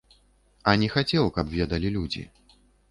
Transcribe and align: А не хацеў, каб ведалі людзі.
А 0.71 0.75
не 0.83 0.89
хацеў, 0.95 1.31
каб 1.39 1.55
ведалі 1.59 1.95
людзі. 2.01 2.29